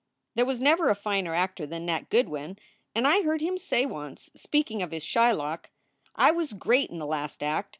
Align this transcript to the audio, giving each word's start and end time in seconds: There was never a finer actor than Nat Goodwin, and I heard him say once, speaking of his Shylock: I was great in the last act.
There 0.33 0.47
was 0.47 0.59
never 0.59 0.89
a 0.89 0.95
finer 0.95 1.35
actor 1.35 1.67
than 1.67 1.85
Nat 1.85 2.09
Goodwin, 2.09 2.57
and 2.95 3.07
I 3.07 3.21
heard 3.21 3.39
him 3.39 3.55
say 3.59 3.85
once, 3.85 4.31
speaking 4.33 4.81
of 4.81 4.89
his 4.89 5.03
Shylock: 5.05 5.69
I 6.15 6.31
was 6.31 6.53
great 6.53 6.89
in 6.89 6.97
the 6.97 7.05
last 7.05 7.43
act. 7.43 7.69